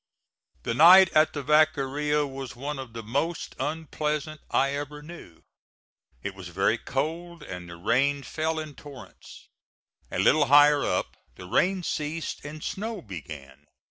The 0.63 0.73
night 0.73 1.09
at 1.13 1.33
the 1.33 1.43
Vaqueria 1.43 2.25
was 2.25 2.55
one 2.55 2.79
of 2.79 2.93
the 2.93 3.03
most 3.03 3.55
unpleasant 3.59 4.41
I 4.49 4.71
ever 4.71 5.03
knew. 5.03 5.43
It 6.23 6.33
was 6.33 6.47
very 6.47 6.79
cold 6.79 7.43
and 7.43 7.69
the 7.69 7.75
rain 7.75 8.23
fell 8.23 8.57
in 8.59 8.73
torrents. 8.73 9.47
A 10.09 10.17
little 10.17 10.45
higher 10.47 10.83
up 10.83 11.17
the 11.35 11.45
rain 11.45 11.83
ceased 11.83 12.43
and 12.43 12.63
snow 12.63 13.03
began. 13.03 13.67